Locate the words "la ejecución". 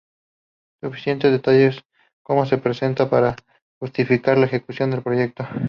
4.39-4.89